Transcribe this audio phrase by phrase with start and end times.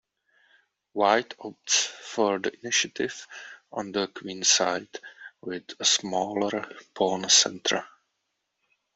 [0.93, 3.27] White opts for the initiative
[3.71, 4.89] on the queenside
[5.41, 7.85] with a smaller pawn center.